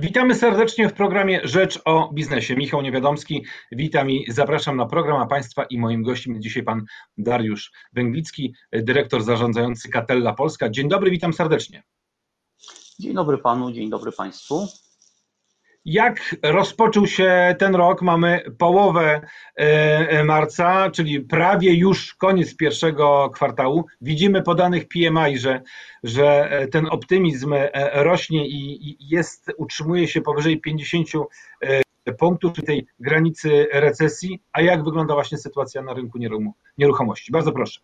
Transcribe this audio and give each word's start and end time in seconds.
Witamy 0.00 0.34
serdecznie 0.34 0.88
w 0.88 0.92
programie 0.92 1.40
Rzecz 1.44 1.80
o 1.84 2.10
Biznesie. 2.14 2.56
Michał 2.56 2.82
Niewiadomski, 2.82 3.44
witam 3.72 4.10
i 4.10 4.24
zapraszam 4.28 4.76
na 4.76 4.86
program, 4.86 5.22
a 5.22 5.26
Państwa 5.26 5.64
i 5.64 5.78
moim 5.78 6.02
gościem 6.02 6.32
jest 6.32 6.42
dzisiaj 6.42 6.62
Pan 6.62 6.84
Dariusz 7.18 7.72
Węglicki, 7.92 8.54
dyrektor 8.72 9.22
zarządzający 9.22 9.88
Catella 9.88 10.34
Polska. 10.34 10.70
Dzień 10.70 10.88
dobry, 10.88 11.10
witam 11.10 11.32
serdecznie. 11.32 11.82
Dzień 13.00 13.14
dobry 13.14 13.38
Panu, 13.38 13.72
dzień 13.72 13.90
dobry 13.90 14.12
Państwu. 14.12 14.66
Jak 15.84 16.36
rozpoczął 16.42 17.06
się 17.06 17.56
ten 17.58 17.74
rok? 17.74 18.02
Mamy 18.02 18.40
połowę 18.58 19.20
e, 19.56 20.24
marca, 20.24 20.90
czyli 20.90 21.20
prawie 21.20 21.74
już 21.74 22.14
koniec 22.14 22.56
pierwszego 22.56 23.30
kwartału. 23.34 23.84
Widzimy 24.00 24.42
po 24.42 24.54
danych 24.54 24.88
PMI, 24.88 25.38
że, 25.38 25.62
że 26.02 26.50
ten 26.72 26.86
optymizm 26.86 27.52
e, 27.52 27.70
rośnie 28.04 28.48
i 28.48 28.96
jest, 29.00 29.52
utrzymuje 29.56 30.08
się 30.08 30.20
powyżej 30.20 30.60
50 30.60 31.08
e, 31.60 32.12
punktów 32.12 32.52
tej 32.66 32.86
granicy 33.00 33.66
recesji. 33.72 34.42
A 34.52 34.62
jak 34.62 34.84
wygląda 34.84 35.14
właśnie 35.14 35.38
sytuacja 35.38 35.82
na 35.82 35.94
rynku 35.94 36.18
nieruchomości? 36.78 37.32
Bardzo 37.32 37.52
proszę. 37.52 37.80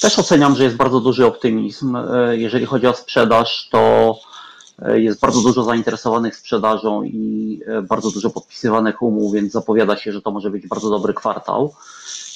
Też 0.00 0.18
oceniam, 0.18 0.56
że 0.56 0.64
jest 0.64 0.76
bardzo 0.76 1.00
duży 1.00 1.26
optymizm. 1.26 1.96
Jeżeli 2.32 2.66
chodzi 2.66 2.86
o 2.86 2.94
sprzedaż, 2.94 3.68
to 3.70 4.14
E, 4.16 4.51
jest 4.88 5.20
bardzo 5.20 5.42
dużo 5.42 5.64
zainteresowanych 5.64 6.36
sprzedażą 6.36 7.02
i 7.02 7.60
e, 7.66 7.82
bardzo 7.82 8.10
dużo 8.10 8.30
podpisywanych 8.30 9.02
umów, 9.02 9.34
więc 9.34 9.52
zapowiada 9.52 9.96
się, 9.96 10.12
że 10.12 10.22
to 10.22 10.30
może 10.30 10.50
być 10.50 10.66
bardzo 10.66 10.90
dobry 10.90 11.14
kwartał. 11.14 11.74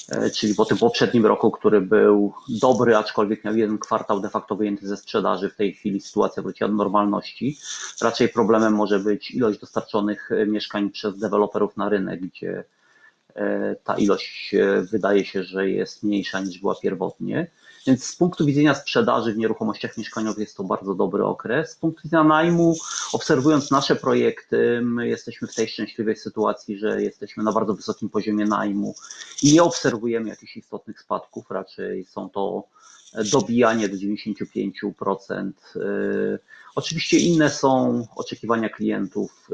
E, 0.08 0.30
czyli 0.30 0.54
po 0.54 0.64
tym 0.64 0.78
poprzednim 0.78 1.26
roku, 1.26 1.50
który 1.50 1.80
był 1.80 2.32
dobry, 2.48 2.96
aczkolwiek 2.96 3.44
miał 3.44 3.56
jeden 3.56 3.78
kwartał 3.78 4.20
de 4.20 4.28
facto 4.28 4.56
wyjęty 4.56 4.88
ze 4.88 4.96
sprzedaży, 4.96 5.50
w 5.50 5.56
tej 5.56 5.72
chwili 5.72 6.00
sytuacja 6.00 6.42
wróciła 6.42 6.68
do 6.68 6.74
normalności. 6.74 7.58
Raczej 8.02 8.28
problemem 8.28 8.72
może 8.74 8.98
być 8.98 9.30
ilość 9.30 9.60
dostarczonych 9.60 10.30
mieszkań 10.46 10.90
przez 10.90 11.18
deweloperów 11.18 11.76
na 11.76 11.88
rynek, 11.88 12.20
gdzie 12.20 12.64
ta 13.84 13.96
ilość 13.96 14.54
wydaje 14.92 15.24
się, 15.24 15.42
że 15.42 15.70
jest 15.70 16.02
mniejsza 16.02 16.40
niż 16.40 16.58
była 16.58 16.74
pierwotnie. 16.74 17.50
Więc 17.86 18.04
z 18.04 18.16
punktu 18.16 18.46
widzenia 18.46 18.74
sprzedaży 18.74 19.32
w 19.32 19.36
nieruchomościach 19.36 19.98
mieszkaniowych 19.98 20.38
jest 20.38 20.56
to 20.56 20.64
bardzo 20.64 20.94
dobry 20.94 21.24
okres. 21.24 21.70
Z 21.70 21.76
punktu 21.76 22.02
widzenia 22.04 22.24
najmu, 22.24 22.76
obserwując 23.12 23.70
nasze 23.70 23.96
projekty, 23.96 24.80
my 24.82 25.08
jesteśmy 25.08 25.48
w 25.48 25.54
tej 25.54 25.68
szczęśliwej 25.68 26.16
sytuacji, 26.16 26.78
że 26.78 27.02
jesteśmy 27.02 27.42
na 27.42 27.52
bardzo 27.52 27.74
wysokim 27.74 28.08
poziomie 28.08 28.44
najmu 28.44 28.94
i 29.42 29.52
nie 29.52 29.62
obserwujemy 29.62 30.28
jakichś 30.28 30.56
istotnych 30.56 31.00
spadków, 31.00 31.50
raczej 31.50 32.04
są 32.04 32.30
to 32.30 32.64
dobijanie 33.32 33.88
do 33.88 33.96
95%. 33.96 35.52
Oczywiście 36.74 37.18
inne 37.18 37.50
są 37.50 38.02
oczekiwania 38.16 38.68
klientów 38.68 39.50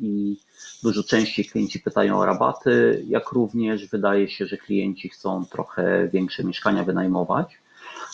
i 0.00 0.36
dużo 0.82 1.02
częściej 1.04 1.44
klienci 1.44 1.80
pytają 1.80 2.18
o 2.18 2.26
rabaty, 2.26 3.04
jak 3.08 3.32
również 3.32 3.88
wydaje 3.88 4.28
się, 4.28 4.46
że 4.46 4.56
klienci 4.56 5.08
chcą 5.08 5.46
trochę 5.46 6.08
większe 6.12 6.44
mieszkania 6.44 6.84
wynajmować 6.84 7.61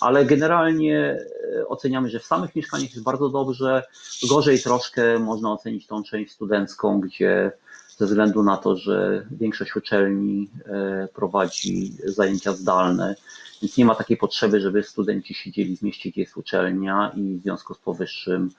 ale 0.00 0.24
generalnie 0.24 1.18
e, 1.58 1.68
oceniamy, 1.68 2.10
że 2.10 2.18
w 2.18 2.26
samych 2.26 2.56
mieszkaniach 2.56 2.90
jest 2.90 3.02
bardzo 3.02 3.28
dobrze. 3.28 3.82
Gorzej 4.28 4.58
troszkę 4.58 5.18
można 5.18 5.52
ocenić 5.52 5.86
tą 5.86 6.02
część 6.02 6.32
studencką, 6.32 7.00
gdzie 7.00 7.52
ze 7.96 8.06
względu 8.06 8.42
na 8.42 8.56
to, 8.56 8.76
że 8.76 9.26
większość 9.30 9.76
uczelni 9.76 10.50
e, 10.66 11.08
prowadzi 11.14 11.92
zajęcia 12.04 12.52
zdalne, 12.52 13.14
więc 13.62 13.76
nie 13.76 13.84
ma 13.84 13.94
takiej 13.94 14.16
potrzeby, 14.16 14.60
żeby 14.60 14.82
studenci 14.82 15.34
siedzieli 15.34 15.76
w 15.76 15.82
mieście, 15.82 16.10
gdzie 16.10 16.20
jest 16.20 16.36
uczelnia 16.36 17.12
i 17.16 17.36
w 17.36 17.42
związku 17.42 17.74
z 17.74 17.78
powyższym 17.78 18.50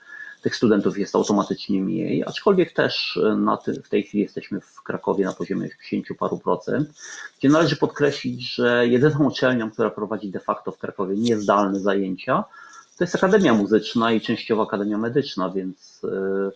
tych 0.42 0.56
studentów 0.56 0.98
jest 0.98 1.16
automatycznie 1.16 1.82
mniej, 1.82 2.24
aczkolwiek 2.24 2.74
też 2.74 3.20
e, 3.48 3.58
ty, 3.66 3.82
w 3.82 3.90
tej 3.90 4.04
chwili 4.04 4.24
jesteśmy 4.24 4.62
w 4.62 4.82
Krakowie 4.84 5.26
na 5.26 5.34
poziomie 5.34 5.70
50 5.90 6.20
paru 6.20 6.38
procent, 6.38 6.90
gdzie 7.40 7.50
należy 7.50 7.76
podkreślić, 7.76 8.56
że 8.56 8.88
jedyną 8.88 9.26
uczelnią, 9.26 9.72
która 9.72 9.90
prowadzi 9.90 10.30
de 10.30 10.40
facto 10.40 10.72
w 10.72 10.78
Krakowie 10.78 11.16
niezdalne 11.16 11.80
zajęcia, 11.80 12.44
to 12.98 13.04
jest 13.04 13.16
Akademia 13.16 13.54
Muzyczna 13.54 14.12
i 14.12 14.22
częściowo 14.22 14.64
Akademia 14.64 14.98
Medyczna, 14.98 15.50
więc 15.50 16.02
e, 16.04 16.52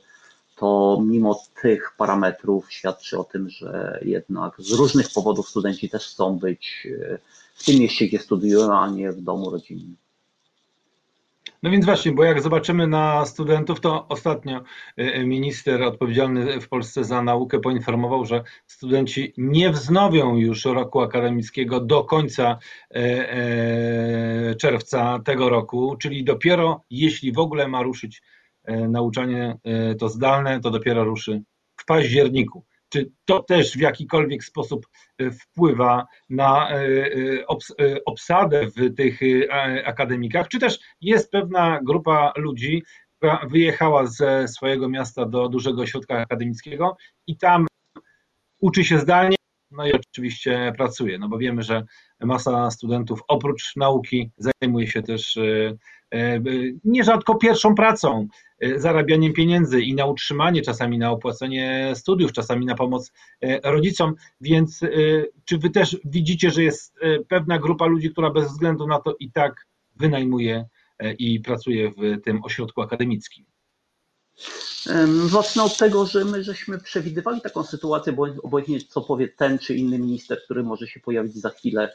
to 0.55 1.01
mimo 1.05 1.41
tych 1.61 1.93
parametrów 1.97 2.71
świadczy 2.71 3.19
o 3.19 3.23
tym, 3.23 3.49
że 3.49 3.99
jednak 4.01 4.55
z 4.57 4.71
różnych 4.71 5.07
powodów 5.13 5.49
studenci 5.49 5.89
też 5.89 6.07
chcą 6.07 6.39
być 6.39 6.87
e, 7.01 7.19
w 7.53 7.65
tym 7.65 7.79
mieście, 7.79 8.07
gdzie 8.07 8.19
studiują, 8.19 8.79
a 8.79 8.89
nie 8.89 9.11
w 9.11 9.21
domu 9.21 9.49
rodzinnym. 9.49 9.95
No 11.63 11.69
więc 11.69 11.85
właśnie, 11.85 12.11
bo 12.11 12.23
jak 12.23 12.41
zobaczymy 12.41 12.87
na 12.87 13.25
studentów, 13.25 13.81
to 13.81 14.07
ostatnio 14.07 14.63
y, 14.99 15.15
y, 15.15 15.25
minister 15.25 15.83
odpowiedzialny 15.83 16.61
w 16.61 16.69
Polsce 16.69 17.03
za 17.03 17.21
naukę 17.21 17.59
poinformował, 17.59 18.25
że 18.25 18.43
studenci 18.67 19.33
nie 19.37 19.69
wznowią 19.71 20.35
już 20.35 20.65
roku 20.65 21.01
akademickiego 21.01 21.79
do 21.79 22.03
końca 22.03 22.57
e, 22.91 24.55
czerwca 24.55 25.19
tego 25.25 25.49
roku, 25.49 25.95
czyli 25.97 26.23
dopiero 26.23 26.81
jeśli 26.89 27.31
w 27.31 27.39
ogóle 27.39 27.67
ma 27.67 27.83
ruszyć 27.83 28.21
nauczanie 28.89 29.57
to 29.99 30.09
zdalne, 30.09 30.59
to 30.59 30.71
dopiero 30.71 31.03
ruszy 31.03 31.41
w 31.75 31.85
październiku. 31.85 32.63
Czy 32.93 33.11
to 33.25 33.43
też 33.43 33.73
w 33.77 33.79
jakikolwiek 33.79 34.43
sposób 34.43 34.87
e, 35.17 35.31
wpływa 35.31 36.05
na 36.29 36.71
e, 36.71 36.75
e, 36.75 38.05
obsadę 38.05 38.67
w 38.67 38.95
tych 38.95 39.19
akademikach, 39.85 40.47
czy 40.47 40.59
też 40.59 40.79
jest 41.01 41.31
pewna 41.31 41.79
grupa 41.83 42.33
ludzi, 42.35 42.83
która 43.17 43.45
wyjechała 43.49 44.05
ze 44.05 44.47
swojego 44.47 44.89
miasta 44.89 45.25
do 45.25 45.49
dużego 45.49 45.81
ośrodka 45.81 46.17
akademickiego 46.17 46.97
i 47.27 47.37
tam 47.37 47.67
uczy 48.59 48.83
się 48.83 48.99
zdalnie, 48.99 49.35
no 49.73 49.87
i 49.87 49.93
oczywiście 49.93 50.73
pracuje, 50.77 51.19
no 51.19 51.29
bo 51.29 51.37
wiemy, 51.37 51.63
że 51.63 51.83
masa 52.21 52.71
studentów 52.71 53.19
oprócz 53.27 53.75
nauki 53.75 54.31
zajmuje 54.37 54.87
się 54.87 55.01
też 55.01 55.39
nierzadko 56.83 57.35
pierwszą 57.35 57.75
pracą, 57.75 58.27
E, 58.63 58.79
zarabianiem 58.79 59.33
pieniędzy 59.33 59.81
i 59.81 59.95
na 59.95 60.05
utrzymanie, 60.05 60.61
czasami 60.61 60.97
na 60.97 61.11
opłacenie 61.11 61.91
studiów, 61.95 62.31
czasami 62.31 62.65
na 62.65 62.75
pomoc 62.75 63.13
e, 63.41 63.71
rodzicom. 63.71 64.15
Więc 64.41 64.83
e, 64.83 64.87
czy 65.45 65.57
wy 65.57 65.69
też 65.69 65.97
widzicie, 66.05 66.51
że 66.51 66.63
jest 66.63 66.99
pewna 67.27 67.59
grupa 67.59 67.85
ludzi, 67.85 68.11
która 68.11 68.29
bez 68.29 68.47
względu 68.47 68.87
na 68.87 68.99
to 68.99 69.15
i 69.19 69.31
tak 69.31 69.67
wynajmuje 69.95 70.65
i 71.19 71.39
pracuje 71.39 71.91
w 71.97 72.21
tym 72.21 72.43
ośrodku 72.43 72.81
akademickim? 72.81 73.45
Zacznę 75.25 75.63
od 75.63 75.77
tego, 75.77 76.05
że 76.05 76.25
my 76.25 76.43
żeśmy 76.43 76.79
przewidywali 76.79 77.41
taką 77.41 77.63
sytuację, 77.63 78.13
bo 78.13 78.27
obojętnie 78.43 78.79
co 78.81 79.01
powie 79.01 79.27
ten 79.27 79.59
czy 79.59 79.75
inny 79.75 79.99
minister, 79.99 80.43
który 80.43 80.63
może 80.63 80.87
się 80.87 80.99
pojawić 80.99 81.35
za 81.35 81.49
chwilę 81.49 81.93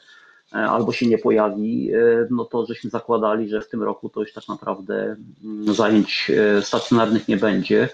E, 0.54 0.56
albo 0.56 0.92
się 0.92 1.06
nie 1.06 1.18
pojawi, 1.18 1.90
e, 1.94 2.26
no 2.30 2.44
to 2.44 2.66
żeśmy 2.66 2.90
zakładali, 2.90 3.48
że 3.48 3.60
w 3.60 3.68
tym 3.68 3.82
roku 3.82 4.08
to 4.08 4.20
już 4.20 4.32
tak 4.32 4.48
naprawdę 4.48 5.16
mm, 5.44 5.74
zajęć 5.74 6.30
e, 6.30 6.62
stacjonarnych 6.62 7.28
nie 7.28 7.36
będzie. 7.36 7.88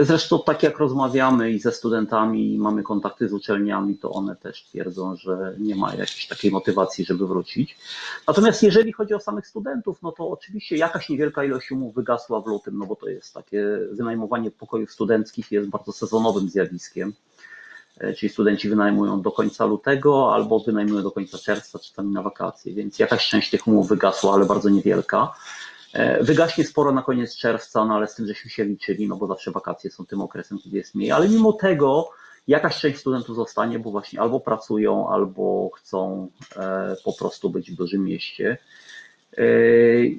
Zresztą 0.00 0.42
tak 0.42 0.62
jak 0.62 0.78
rozmawiamy 0.78 1.50
i 1.50 1.58
ze 1.58 1.72
studentami 1.72 2.54
i 2.54 2.58
mamy 2.58 2.82
kontakty 2.82 3.28
z 3.28 3.32
uczelniami, 3.32 3.96
to 3.96 4.10
one 4.10 4.36
też 4.36 4.64
twierdzą, 4.64 5.16
że 5.16 5.54
nie 5.58 5.76
ma 5.76 5.90
jakiejś 5.90 6.26
takiej 6.26 6.50
motywacji, 6.50 7.04
żeby 7.04 7.26
wrócić. 7.26 7.78
Natomiast 8.26 8.62
jeżeli 8.62 8.92
chodzi 8.92 9.14
o 9.14 9.20
samych 9.20 9.46
studentów, 9.46 10.02
no 10.02 10.12
to 10.12 10.30
oczywiście 10.30 10.76
jakaś 10.76 11.08
niewielka 11.08 11.44
ilość 11.44 11.72
umów 11.72 11.94
wygasła 11.94 12.40
w 12.40 12.46
lutym, 12.46 12.78
no 12.78 12.86
bo 12.86 12.96
to 12.96 13.08
jest 13.08 13.34
takie 13.34 13.64
wynajmowanie 13.92 14.50
pokojów 14.50 14.92
studenckich 14.92 15.52
jest 15.52 15.68
bardzo 15.68 15.92
sezonowym 15.92 16.48
zjawiskiem. 16.48 17.12
E, 18.00 18.14
czyli 18.14 18.32
studenci 18.32 18.68
wynajmują 18.68 19.22
do 19.22 19.30
końca 19.30 19.66
lutego 19.66 20.34
albo 20.34 20.60
wynajmują 20.60 21.02
do 21.02 21.10
końca 21.10 21.38
czerwca, 21.38 21.78
czy 21.78 21.94
tam 21.94 22.12
na 22.12 22.22
wakacje, 22.22 22.74
więc 22.74 22.98
jakaś 22.98 23.28
część 23.28 23.50
tych 23.50 23.66
umów 23.66 23.88
wygasła, 23.88 24.34
ale 24.34 24.44
bardzo 24.44 24.68
niewielka. 24.68 25.34
E, 25.92 26.24
wygaśnie 26.24 26.64
sporo 26.64 26.92
na 26.92 27.02
koniec 27.02 27.36
czerwca, 27.36 27.84
no 27.84 27.94
ale 27.94 28.06
z 28.06 28.14
tym, 28.14 28.26
żeśmy 28.26 28.50
się 28.50 28.64
liczyli, 28.64 29.08
no 29.08 29.16
bo 29.16 29.26
zawsze 29.26 29.50
wakacje 29.50 29.90
są 29.90 30.06
tym 30.06 30.20
okresem, 30.20 30.58
kiedy 30.58 30.76
jest 30.76 30.94
mniej, 30.94 31.10
ale 31.10 31.28
mimo 31.28 31.52
tego 31.52 32.10
jakaś 32.48 32.80
część 32.80 32.98
studentów 32.98 33.36
zostanie, 33.36 33.78
bo 33.78 33.90
właśnie 33.90 34.20
albo 34.20 34.40
pracują, 34.40 35.08
albo 35.10 35.70
chcą 35.76 36.28
e, 36.56 36.96
po 37.04 37.12
prostu 37.12 37.50
być 37.50 37.70
w 37.70 37.76
dużym 37.76 38.04
mieście. 38.04 38.58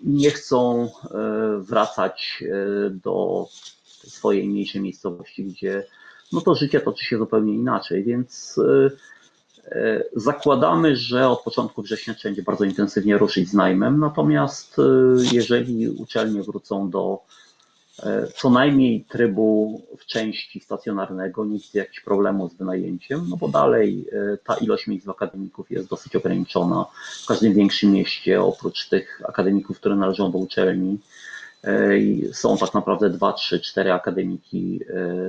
Nie 0.04 0.32
chcą 0.32 0.90
wracać 1.60 2.44
do 2.92 3.46
swojej 4.08 4.48
mniejszej 4.48 4.82
miejscowości, 4.82 5.46
gdzie 5.46 5.84
no 6.32 6.42
to 6.42 6.56
życie 6.56 6.80
toczy 6.80 7.06
się 7.06 7.18
zupełnie 7.18 7.54
inaczej, 7.54 8.04
więc 8.04 8.58
e, 8.58 8.64
e, 8.64 8.92
zakładamy, 10.16 10.96
że 10.96 11.30
od 11.30 11.42
początku 11.42 11.82
września 11.82 12.16
będzie 12.24 12.44
bardzo 12.44 12.66
intensywnie 12.66 13.18
ruszyć 13.18 13.50
z 13.50 13.54
najmem, 13.54 14.00
natomiast 14.00 14.80
e, 14.80 14.84
jeżeli 15.32 15.90
uczelnie 15.90 16.44
wrócą 16.44 16.90
do 16.90 17.20
co 18.36 18.50
najmniej 18.50 19.06
trybu 19.10 19.82
w 19.98 20.06
części 20.06 20.60
stacjonarnego, 20.60 21.46
nie 21.46 21.58
widzę 21.58 21.80
jakichś 21.80 22.00
problemów 22.00 22.52
z 22.52 22.56
wynajęciem, 22.56 23.26
no 23.30 23.38
bo 23.38 23.48
dalej 23.48 24.06
ta 24.44 24.56
ilość 24.56 24.88
miejsc 24.88 25.06
w 25.06 25.10
akademików 25.10 25.72
jest 25.72 25.90
dosyć 25.90 26.16
ograniczona. 26.16 26.86
W 27.24 27.26
każdym 27.26 27.54
większym 27.54 27.92
mieście, 27.92 28.42
oprócz 28.42 28.90
tych 28.90 29.22
akademików, 29.28 29.80
które 29.80 29.96
należą 29.96 30.32
do 30.32 30.38
uczelni 30.38 31.00
Są 32.34 32.58
tak 32.58 32.74
naprawdę 32.74 33.10
dwa, 33.10 33.34
trzy, 33.34 33.60
cztery 33.60 33.92
akademiki 33.92 34.80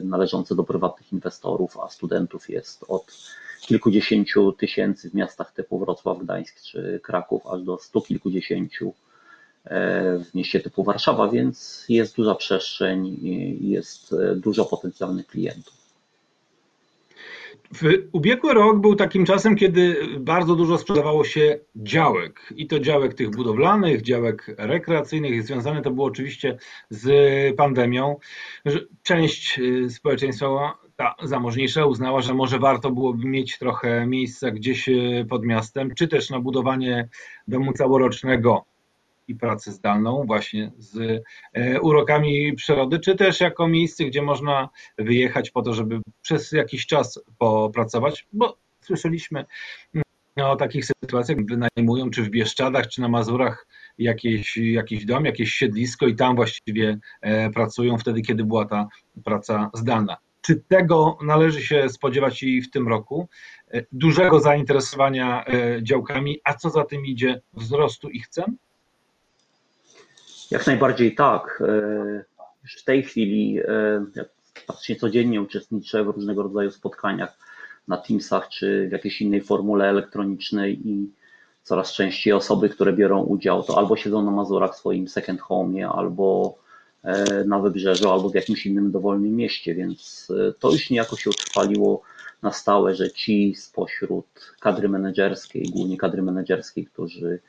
należące 0.02 0.54
do 0.54 0.64
prywatnych 0.64 1.12
inwestorów, 1.12 1.78
a 1.78 1.88
studentów 1.88 2.50
jest 2.50 2.84
od 2.88 3.12
kilkudziesięciu 3.60 4.52
tysięcy 4.52 5.10
w 5.10 5.14
miastach 5.14 5.52
typu 5.52 5.78
Wrocław, 5.78 6.18
Gdańsk 6.18 6.62
czy 6.62 7.00
Kraków, 7.02 7.46
aż 7.46 7.62
do 7.62 7.78
stu 7.78 8.00
kilkudziesięciu 8.00 8.92
w 10.24 10.34
mieście 10.34 10.60
typu 10.60 10.84
Warszawa, 10.84 11.28
więc 11.28 11.84
jest 11.88 12.16
duża 12.16 12.34
przestrzeń 12.34 13.18
jest 13.60 14.14
dużo 14.36 14.64
potencjalnych 14.64 15.26
klientów. 15.26 15.80
W 17.74 18.08
ubiegły 18.12 18.54
rok 18.54 18.80
był 18.80 18.96
takim 18.96 19.26
czasem, 19.26 19.56
kiedy 19.56 19.96
bardzo 20.20 20.54
dużo 20.54 20.78
sprzedawało 20.78 21.24
się 21.24 21.58
działek. 21.76 22.52
I 22.56 22.66
to 22.66 22.80
działek 22.80 23.14
tych 23.14 23.30
budowlanych, 23.30 24.02
działek 24.02 24.54
rekreacyjnych. 24.58 25.42
Związane 25.42 25.82
to 25.82 25.90
było 25.90 26.06
oczywiście 26.06 26.58
z 26.90 27.56
pandemią. 27.56 28.16
Część 29.02 29.58
y, 29.58 29.90
społeczeństwa 29.90 30.78
ta 31.00 31.14
zamożniejsza 31.22 31.86
uznała, 31.86 32.20
że 32.20 32.34
może 32.34 32.58
warto 32.58 32.90
byłoby 32.90 33.26
mieć 33.26 33.58
trochę 33.58 34.06
miejsca 34.06 34.50
gdzieś 34.50 34.88
y, 34.88 35.26
pod 35.28 35.44
miastem, 35.44 35.94
czy 35.94 36.08
też 36.08 36.30
na 36.30 36.40
budowanie 36.40 37.08
domu 37.48 37.72
całorocznego 37.72 38.64
i 39.28 39.34
pracę 39.34 39.72
zdalną 39.72 40.24
właśnie 40.26 40.72
z 40.78 41.22
e, 41.52 41.80
urokami 41.80 42.52
przyrody, 42.52 42.98
czy 42.98 43.16
też 43.16 43.40
jako 43.40 43.68
miejsce, 43.68 44.04
gdzie 44.04 44.22
można 44.22 44.68
wyjechać 44.98 45.50
po 45.50 45.62
to, 45.62 45.74
żeby 45.74 46.00
przez 46.22 46.52
jakiś 46.52 46.86
czas 46.86 47.24
popracować, 47.38 48.26
bo 48.32 48.56
słyszeliśmy 48.80 49.44
mm, 49.94 50.04
o 50.50 50.56
takich 50.56 50.84
sytuacjach, 50.84 51.38
wynajmują 51.44 52.10
czy 52.10 52.22
w 52.22 52.30
Bieszczadach, 52.30 52.88
czy 52.88 53.00
na 53.00 53.08
Mazurach 53.08 53.66
jakieś, 53.98 54.56
jakiś 54.56 55.04
dom, 55.04 55.24
jakieś 55.24 55.52
siedlisko 55.52 56.06
i 56.06 56.14
tam 56.14 56.36
właściwie 56.36 56.98
e, 57.20 57.50
pracują 57.50 57.98
wtedy, 57.98 58.22
kiedy 58.22 58.44
była 58.44 58.64
ta 58.64 58.88
praca 59.24 59.70
zdalna. 59.74 60.29
Czy 60.40 60.56
tego 60.68 61.18
należy 61.22 61.62
się 61.62 61.88
spodziewać 61.88 62.42
i 62.42 62.62
w 62.62 62.70
tym 62.70 62.88
roku? 62.88 63.28
E, 63.70 63.82
dużego 63.92 64.40
zainteresowania 64.40 65.44
działkami, 65.82 66.40
a 66.44 66.54
co 66.54 66.70
za 66.70 66.84
tym 66.84 67.06
idzie, 67.06 67.40
wzrostu 67.52 68.08
ich 68.08 68.28
cen? 68.28 68.56
Jak 70.50 70.66
najbardziej 70.66 71.14
tak. 71.14 71.62
E, 71.68 72.24
już 72.62 72.76
w 72.82 72.84
tej 72.84 73.02
chwili 73.02 73.58
e, 73.58 74.04
praktycznie 74.66 74.96
codziennie 74.96 75.42
uczestniczę 75.42 76.04
w 76.04 76.08
różnego 76.08 76.42
rodzaju 76.42 76.70
spotkaniach 76.70 77.38
na 77.88 77.96
Teamsach 77.96 78.48
czy 78.48 78.88
w 78.88 78.92
jakiejś 78.92 79.20
innej 79.20 79.40
formule 79.40 79.88
elektronicznej 79.88 80.88
i 80.88 81.10
coraz 81.62 81.92
częściej 81.92 82.32
osoby, 82.32 82.68
które 82.68 82.92
biorą 82.92 83.22
udział, 83.22 83.62
to 83.62 83.78
albo 83.78 83.96
siedzą 83.96 84.22
na 84.22 84.30
Mazurach 84.30 84.74
w 84.74 84.78
swoim 84.78 85.08
second 85.08 85.40
home, 85.40 85.88
albo 85.88 86.54
e, 86.58 86.69
na 87.46 87.58
Wybrzeżu, 87.58 88.10
albo 88.10 88.30
w 88.30 88.34
jakimś 88.34 88.66
innym 88.66 88.90
dowolnym 88.90 89.36
mieście, 89.36 89.74
więc 89.74 90.28
to 90.58 90.70
już 90.70 90.90
niejako 90.90 91.16
się 91.16 91.30
utrwaliło 91.30 92.02
na 92.42 92.52
stałe, 92.52 92.94
że 92.94 93.10
ci 93.10 93.54
spośród 93.54 94.26
kadry 94.60 94.88
menedżerskiej, 94.88 95.70
głównie 95.72 95.96
kadry 95.96 96.22
menedżerskiej, 96.22 96.86
którzy 96.86 97.40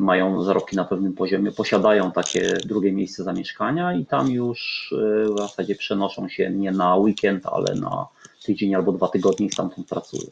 mają 0.00 0.42
zarobki 0.42 0.76
na 0.76 0.84
pewnym 0.84 1.12
poziomie, 1.12 1.52
posiadają 1.52 2.12
takie 2.12 2.56
drugie 2.64 2.92
miejsce 2.92 3.24
zamieszkania 3.24 3.94
i 3.94 4.06
tam 4.06 4.30
już 4.30 4.92
e, 4.92 5.24
w 5.34 5.38
zasadzie 5.38 5.74
przenoszą 5.74 6.28
się 6.28 6.50
nie 6.50 6.72
na 6.72 6.96
weekend, 6.96 7.46
ale 7.46 7.74
na 7.74 8.06
tydzień 8.44 8.74
albo 8.74 8.92
dwa 8.92 9.08
tygodnie 9.08 9.46
i 9.46 9.50
stamtąd 9.50 9.88
pracują. 9.88 10.26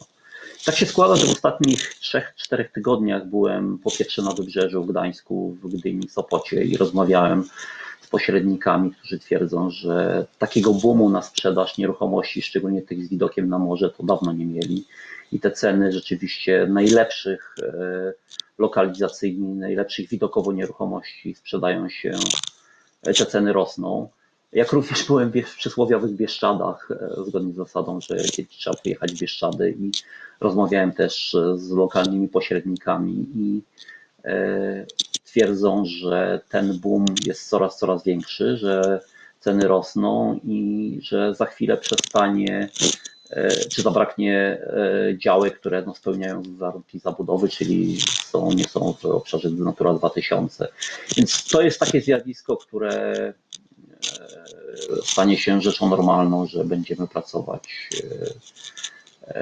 Tak 0.65 0.75
się 0.75 0.85
składa, 0.85 1.15
że 1.15 1.27
w 1.27 1.31
ostatnich 1.31 1.93
trzech, 1.93 2.33
czterech 2.35 2.71
tygodniach 2.71 3.25
byłem 3.27 3.77
po 3.77 3.91
pierwsze 3.91 4.21
na 4.21 4.31
Wybrzeżu, 4.31 4.83
w 4.83 4.87
Gdańsku, 4.87 5.57
w 5.63 5.67
Gdyni, 5.67 6.09
Sopocie 6.09 6.63
i 6.63 6.77
rozmawiałem 6.77 7.43
z 8.01 8.07
pośrednikami, 8.07 8.91
którzy 8.91 9.19
twierdzą, 9.19 9.69
że 9.69 10.25
takiego 10.39 10.73
boomu 10.73 11.09
na 11.09 11.21
sprzedaż 11.21 11.77
nieruchomości, 11.77 12.41
szczególnie 12.41 12.81
tych 12.81 13.05
z 13.05 13.09
widokiem 13.09 13.49
na 13.49 13.59
morze, 13.59 13.89
to 13.89 14.03
dawno 14.03 14.33
nie 14.33 14.45
mieli 14.45 14.85
i 15.31 15.39
te 15.39 15.51
ceny 15.51 15.91
rzeczywiście 15.91 16.67
najlepszych 16.69 17.55
e, 17.63 18.13
lokalizacyjnych, 18.57 19.57
najlepszych 19.57 20.09
widokowo 20.09 20.53
nieruchomości 20.53 21.35
sprzedają 21.35 21.89
się, 21.89 22.11
e, 23.03 23.13
te 23.13 23.25
ceny 23.25 23.53
rosną. 23.53 24.09
Jak 24.55 24.71
również 24.71 25.03
byłem 25.07 25.31
w 25.31 25.55
przysłowiowych 25.55 26.11
Bieszczadach, 26.11 26.89
e, 26.91 27.23
zgodnie 27.23 27.53
z 27.53 27.55
zasadą, 27.55 28.01
że 28.01 28.15
kiedyś 28.17 28.57
trzeba 28.57 28.75
pojechać 28.83 29.13
w 29.13 29.19
Bieszczady 29.19 29.75
i 29.79 29.91
rozmawiałem 30.39 30.91
też 30.91 31.37
z 31.55 31.71
lokalnymi 31.71 32.27
pośrednikami 32.27 33.25
i 33.35 33.61
twierdzą, 35.23 35.83
że 35.85 36.41
ten 36.49 36.79
boom 36.79 37.05
jest 37.25 37.49
coraz, 37.49 37.77
coraz 37.77 38.03
większy, 38.03 38.57
że 38.57 39.01
ceny 39.39 39.67
rosną 39.67 40.39
i 40.43 40.99
że 41.01 41.33
za 41.33 41.45
chwilę 41.45 41.77
przestanie 41.77 42.69
E, 43.29 43.49
czy 43.49 43.81
zabraknie 43.81 44.37
e, 44.37 45.17
działek, 45.17 45.59
które 45.59 45.83
no, 45.85 45.95
spełniają 45.95 46.41
warunki 46.57 46.99
zabudowy, 46.99 47.49
czyli 47.49 47.97
są, 48.01 48.51
nie 48.51 48.63
są 48.63 48.93
w 48.93 49.05
obszarze 49.05 49.49
Natura 49.49 49.93
2000. 49.93 50.67
Więc 51.17 51.43
to 51.43 51.61
jest 51.61 51.79
takie 51.79 52.01
zjawisko, 52.01 52.57
które 52.57 52.91
e, 52.91 53.33
stanie 55.03 55.37
się 55.37 55.61
rzeczą 55.61 55.89
normalną, 55.89 56.47
że 56.47 56.65
będziemy 56.65 57.07
pracować 57.07 57.89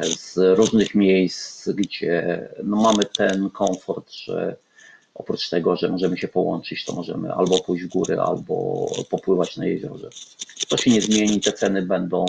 z 0.02 0.38
różnych 0.58 0.96
miejsc, 0.96 1.70
gdzie 1.70 2.50
no, 2.64 2.78
mamy 2.82 3.06
ten 3.06 3.50
komfort, 3.50 4.12
że 4.12 4.56
oprócz 5.16 5.50
tego, 5.50 5.76
że 5.76 5.90
możemy 5.90 6.18
się 6.18 6.28
połączyć, 6.28 6.86
to 6.86 6.94
możemy 6.94 7.34
albo 7.34 7.60
pójść 7.60 7.86
w 7.86 7.90
góry, 7.90 8.20
albo 8.20 8.88
popływać 9.10 9.58
na 9.58 9.66
jeziorze. 9.66 10.10
To 10.68 10.78
się 10.78 10.92
nie 10.92 11.02
zmieni, 11.02 11.42
te 11.42 11.54
ceny 11.54 11.82
będą 11.82 12.26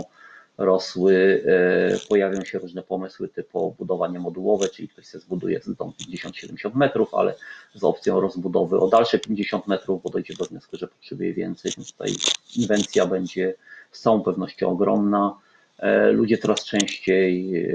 rosły, 0.59 1.45
e, 1.47 2.09
pojawią 2.09 2.45
się 2.45 2.59
różne 2.59 2.83
pomysły 2.83 3.29
typu 3.29 3.75
budowanie 3.79 4.21
modułowe, 4.21 4.69
czyli 4.69 4.89
ktoś 4.89 5.07
sobie 5.07 5.23
zbuduje 5.23 5.61
dom 5.79 5.93
50-70 5.99 6.75
metrów, 6.75 7.15
ale 7.15 7.35
z 7.75 7.85
opcją 7.85 8.21
rozbudowy 8.21 8.79
o 8.79 8.89
dalsze 8.89 9.19
50 9.19 9.67
metrów, 9.67 10.03
bo 10.03 10.11
dojdzie 10.11 10.35
do 10.35 10.45
wniosku, 10.45 10.77
że 10.77 10.89
potrzebuje 10.89 11.35
więcej, 11.35 11.73
więc 11.77 11.93
tutaj 11.93 12.13
inwencja 12.57 13.07
będzie 13.07 13.55
z 13.93 14.01
całą 14.01 14.23
pewnością 14.23 14.71
ogromna. 14.71 15.39
E, 15.79 16.11
ludzie 16.11 16.39
coraz 16.39 16.65
częściej 16.65 17.57
e, 17.57 17.71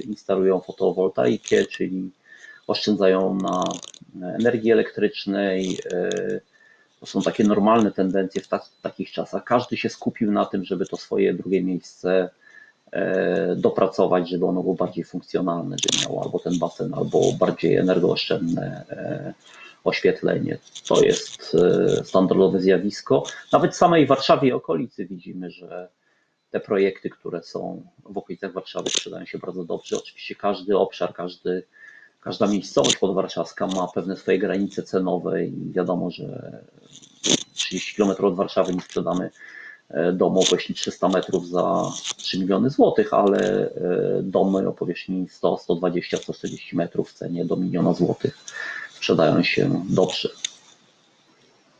instalują 0.00 0.60
fotowoltaikę, 0.60 1.64
czyli 1.66 2.10
oszczędzają 2.66 3.34
na 3.34 3.64
energii 4.34 4.72
elektrycznej, 4.72 5.78
to 7.00 7.06
są 7.06 7.22
takie 7.22 7.44
normalne 7.44 7.92
tendencje 7.92 8.42
w, 8.42 8.48
ta, 8.48 8.58
w 8.58 8.80
takich 8.82 9.12
czasach. 9.12 9.44
Każdy 9.44 9.76
się 9.76 9.88
skupił 9.88 10.32
na 10.32 10.44
tym, 10.44 10.64
żeby 10.64 10.86
to 10.86 10.96
swoje 10.96 11.34
drugie 11.34 11.62
miejsce 11.62 12.30
e, 12.92 13.56
dopracować, 13.56 14.30
żeby 14.30 14.46
ono 14.46 14.62
było 14.62 14.74
bardziej 14.74 15.04
funkcjonalne, 15.04 15.76
żeby 15.78 16.04
miało 16.04 16.22
albo 16.24 16.38
ten 16.38 16.58
basen, 16.58 16.94
albo 16.94 17.32
bardziej 17.32 17.76
energooszczędne 17.76 18.84
e, 18.90 19.34
oświetlenie. 19.84 20.58
To 20.88 21.02
jest 21.02 21.54
e, 21.54 22.04
standardowe 22.04 22.60
zjawisko. 22.60 23.24
Nawet 23.52 23.72
w 23.72 23.76
samej 23.76 24.06
Warszawie 24.06 24.48
i 24.48 24.52
okolicy 24.52 25.06
widzimy, 25.06 25.50
że 25.50 25.88
te 26.50 26.60
projekty, 26.60 27.10
które 27.10 27.42
są 27.42 27.82
w 28.04 28.18
okolicach 28.18 28.52
Warszawy 28.52 28.90
sprzedają 28.90 29.26
się 29.26 29.38
bardzo 29.38 29.64
dobrze. 29.64 29.96
Oczywiście 29.96 30.34
każdy 30.34 30.78
obszar, 30.78 31.14
każdy 31.14 31.62
każda 32.20 32.46
miejscowość 32.46 32.96
podwarszawska 32.96 33.66
ma 33.66 33.88
pewne 33.88 34.16
swoje 34.16 34.38
granice 34.38 34.82
cenowe 34.82 35.44
i 35.44 35.72
wiadomo, 35.72 36.10
że 36.10 36.58
30 37.54 37.96
km 37.96 38.24
od 38.24 38.36
Warszawy 38.36 38.74
nie 38.74 38.80
sprzedamy 38.80 39.30
e, 39.88 40.12
domu 40.12 40.40
o 40.40 40.44
powierzchni 40.44 40.74
300 40.74 41.08
metrów 41.08 41.48
za 41.48 41.84
3 42.16 42.38
miliony 42.38 42.70
złotych, 42.70 43.14
ale 43.14 43.38
e, 43.40 44.22
domy 44.22 44.68
o 44.68 44.72
powierzchni 44.72 45.28
100, 45.28 45.58
120, 45.58 46.16
140 46.16 46.76
metrów 46.76 47.10
w 47.10 47.14
cenie 47.14 47.44
do 47.44 47.56
miliona 47.56 47.94
złotych 47.94 48.38
sprzedają 48.90 49.42
się 49.42 49.82
dobrze. 49.88 50.28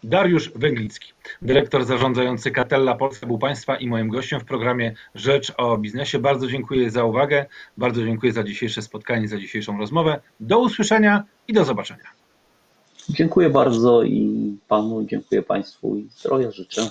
Dariusz 0.04 0.50
Węglicki, 0.54 1.12
dyrektor 1.42 1.84
zarządzający 1.84 2.50
Catella 2.50 2.94
Polska 2.94 3.26
był 3.26 3.38
Państwa 3.38 3.76
i 3.76 3.86
moim 3.86 4.08
gościem 4.08 4.40
w 4.40 4.44
programie 4.44 4.94
Rzecz 5.14 5.52
o 5.56 5.78
Biznesie. 5.78 6.18
Bardzo 6.18 6.46
dziękuję 6.46 6.90
za 6.90 7.04
uwagę, 7.04 7.46
bardzo 7.76 8.04
dziękuję 8.04 8.32
za 8.32 8.42
dzisiejsze 8.42 8.82
spotkanie, 8.82 9.28
za 9.28 9.38
dzisiejszą 9.38 9.78
rozmowę. 9.78 10.20
Do 10.40 10.58
usłyszenia 10.58 11.24
i 11.48 11.52
do 11.52 11.64
zobaczenia. 11.64 12.04
Dziękuję 13.08 13.50
bardzo 13.50 14.02
i 14.02 14.56
Panu, 14.68 15.04
dziękuję 15.04 15.42
Państwu 15.42 15.96
i 15.96 16.08
zdrowia 16.10 16.50
życzę. 16.50 16.90